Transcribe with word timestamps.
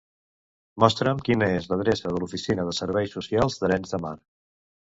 Mostra'm 0.83 1.19
quina 1.27 1.49
és 1.59 1.69
l'adreça 1.73 2.13
de 2.15 2.23
l'oficina 2.23 2.67
de 2.71 2.75
serveis 2.81 3.15
socials 3.19 3.59
d'Arenys 3.63 3.95
de 3.97 4.01
Mar. 4.09 4.17